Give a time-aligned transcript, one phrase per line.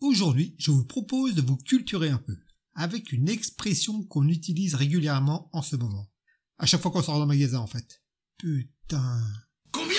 [0.00, 2.36] Aujourd'hui, je vous propose de vous culturer un peu
[2.74, 6.12] avec une expression qu'on utilise régulièrement en ce moment.
[6.58, 8.02] À chaque fois qu'on sort d'un magasin en fait.
[8.36, 9.18] Putain.
[9.72, 9.96] Combien?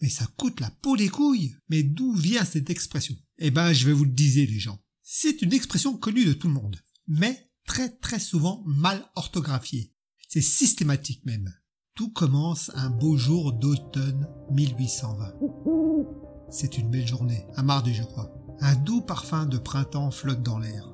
[0.00, 1.54] Mais ça coûte la peau des couilles.
[1.68, 3.14] Mais d'où vient cette expression?
[3.38, 4.82] Eh ben, je vais vous le dire les gens.
[5.02, 9.94] C'est une expression connue de tout le monde, mais très très souvent mal orthographiée.
[10.28, 11.54] C'est systématique même.
[11.94, 15.34] Tout commence un beau jour d'automne 1820.
[16.50, 18.45] C'est une belle journée, à mardi je crois.
[18.60, 20.88] Un doux parfum de printemps flotte dans l'air.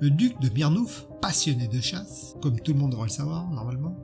[0.00, 3.96] Le duc de Mirnouf, passionné de chasse, comme tout le monde devrait le savoir normalement,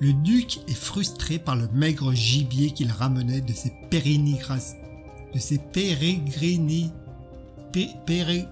[0.00, 4.40] le duc est frustré par le maigre gibier qu'il ramenait de ses pérégrinés,
[5.34, 6.92] de ses pérégrini,
[7.72, 8.46] pé- péré-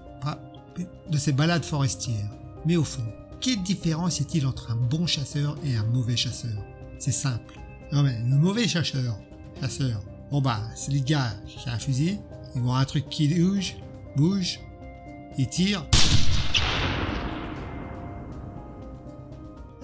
[0.75, 2.29] pé- de ses balades forestières.
[2.65, 3.03] Mais au fond,
[3.41, 6.63] quelle différence y a-t-il entre un bon chasseur et un mauvais chasseur?
[6.99, 7.59] C'est simple.
[7.91, 9.17] Non mais le mauvais chasseur,
[9.59, 11.33] chasseur, bon bah c'est les gars
[11.67, 12.19] ont un fusil,
[12.55, 13.75] ils voient un truc qui bouge,
[14.15, 14.59] bouge,
[15.37, 15.85] ils tirent.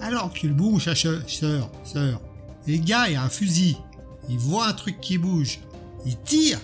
[0.00, 2.20] Alors bon chasseur, sœur, sœur,
[2.66, 3.76] les gars, il y a un fusil,
[4.28, 5.60] ils voient un truc qui bouge,
[6.04, 6.60] ils tirent.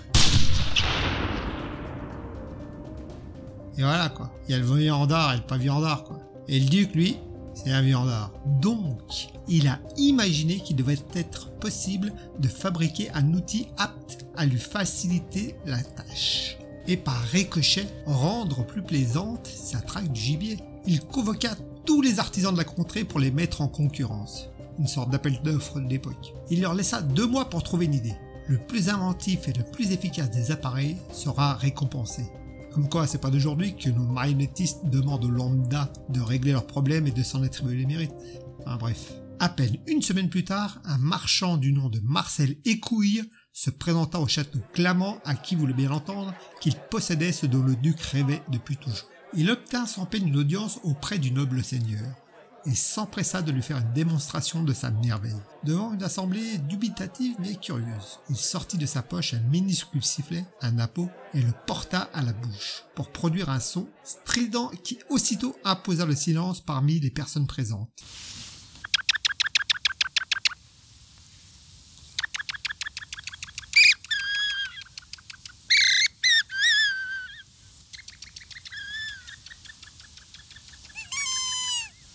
[3.78, 4.30] Et voilà quoi.
[4.48, 6.18] Il y a le viandard et le pas viandard quoi.
[6.48, 7.16] Et le duc, lui,
[7.62, 8.32] c'est un viandard.
[8.60, 14.58] Donc, il a imaginé qu'il devait être possible de fabriquer un outil apte à lui
[14.58, 16.58] faciliter la tâche.
[16.88, 20.58] Et par ricochet, rendre plus plaisante sa traque du gibier.
[20.86, 21.50] Il convoqua
[21.84, 24.48] tous les artisans de la contrée pour les mettre en concurrence.
[24.78, 26.34] Une sorte d'appel d'offres de l'époque.
[26.50, 28.16] Il leur laissa deux mois pour trouver une idée.
[28.48, 32.24] Le plus inventif et le plus efficace des appareils sera récompensé.
[32.72, 37.06] Comme quoi, c'est pas d'aujourd'hui que nos marionnettistes demandent aux lambda de régler leurs problèmes
[37.06, 38.14] et de s'en attribuer les mérites.
[38.60, 39.12] Enfin bref.
[39.40, 44.20] À peine une semaine plus tard, un marchand du nom de Marcel Écouille se présenta
[44.20, 48.42] au château clamant à qui voulait bien entendre qu'il possédait ce dont le duc rêvait
[48.50, 49.08] depuis toujours.
[49.34, 52.21] Il obtint sans peine une audience auprès du noble seigneur
[52.66, 55.40] et s'empressa de lui faire une démonstration de sa merveille.
[55.64, 60.72] Devant une assemblée dubitative mais curieuse, il sortit de sa poche un minuscule sifflet, un
[60.72, 66.04] napeau, et le porta à la bouche, pour produire un son strident qui aussitôt imposa
[66.04, 67.90] le silence parmi les personnes présentes.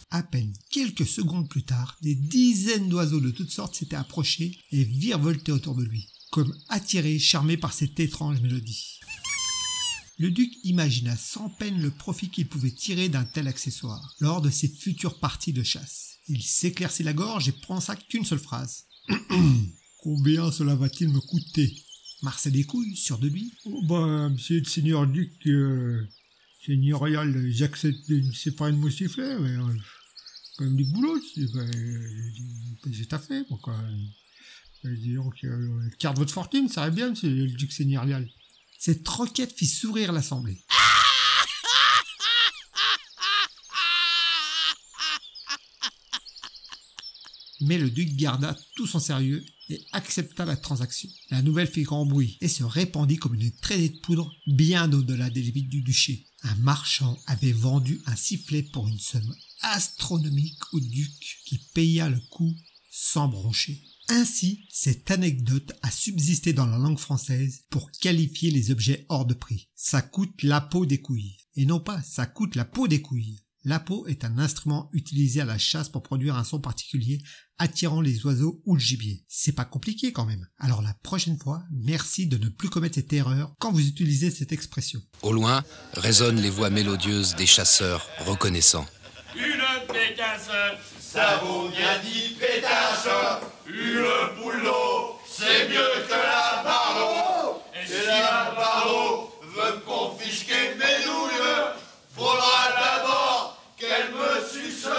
[0.10, 4.84] À peine quelques secondes plus tard, des dizaines d'oiseaux de toutes sortes s'étaient approchés et
[4.84, 9.00] virevoltaient autour de lui, comme attirés, charmés par cette étrange mélodie.
[10.18, 14.50] Le duc imagina sans peine le profit qu'il pouvait tirer d'un tel accessoire lors de
[14.50, 16.18] ses futures parties de chasse.
[16.28, 18.86] Il s'éclaircit la gorge et prononça qu'une seule phrase.
[20.00, 21.76] Combien cela va-t-il me coûter?
[22.24, 23.54] Marcel Descouilles, sûr de lui.
[23.66, 26.02] Oh, bah, monsieur le seigneur duc, euh,
[26.66, 29.76] seigneurial, j'accepte, c'est pas une sifflet, mais euh,
[30.58, 32.32] quand même du boulot, ben, euh,
[32.90, 33.76] j'ai ta fait, pourquoi
[36.00, 38.30] carte votre fortune, ça irait bien, c'est le duc seigneurial.
[38.80, 40.64] Cette requête fit sourire l'assemblée.
[47.62, 51.10] Mais le duc garda tout son sérieux et accepta la transaction.
[51.32, 55.30] La nouvelle fit grand bruit et se répandit comme une traînée de poudre bien au-delà
[55.32, 56.28] des limites du duché.
[56.44, 62.20] Un marchand avait vendu un sifflet pour une somme astronomique au duc qui paya le
[62.32, 62.54] coup
[62.92, 63.82] sans broncher.
[64.10, 69.34] Ainsi, cette anecdote a subsisté dans la langue française pour qualifier les objets hors de
[69.34, 69.70] prix.
[69.76, 71.38] Ça coûte la peau des couilles.
[71.56, 73.44] Et non pas ça coûte la peau des couilles.
[73.64, 77.22] La peau est un instrument utilisé à la chasse pour produire un son particulier
[77.58, 79.26] attirant les oiseaux ou le gibier.
[79.28, 80.48] C'est pas compliqué quand même.
[80.58, 84.54] Alors la prochaine fois, merci de ne plus commettre cette erreur quand vous utilisez cette
[84.54, 85.02] expression.
[85.22, 88.86] Au loin résonnent les voix mélodieuses des chasseurs reconnaissants.
[90.18, 90.50] Pétasse,
[91.00, 93.08] ça vaut bien dix pétasses.
[93.68, 94.02] Une
[94.64, 97.62] d'eau, c'est mieux que la barreau.
[97.76, 101.70] Et si la barreau veut confisquer mes douilles,
[102.16, 104.88] faudra d'abord qu'elle me suce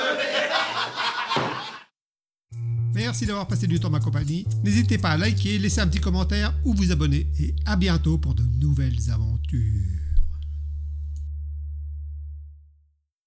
[2.94, 4.47] Merci d'avoir passé du temps ma compagnie.
[4.62, 7.26] N'hésitez pas à liker, laisser un petit commentaire ou vous abonner.
[7.41, 10.07] Et à bientôt pour de nouvelles aventures.